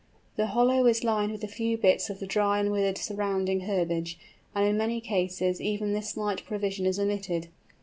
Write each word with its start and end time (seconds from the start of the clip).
The 0.35 0.47
hollow 0.47 0.87
is 0.87 1.03
lined 1.03 1.31
with 1.31 1.43
a 1.43 1.47
few 1.47 1.77
bits 1.77 2.09
of 2.09 2.19
the 2.19 2.25
dry 2.25 2.57
and 2.59 2.71
withered 2.71 2.97
surrounding 2.97 3.59
herbage; 3.59 4.17
and 4.55 4.65
in 4.65 4.75
many 4.75 4.99
cases 4.99 5.61
even 5.61 5.93
this 5.93 6.09
slight 6.09 6.43
provision 6.43 6.87
is 6.87 6.99
omitted. 6.99 7.49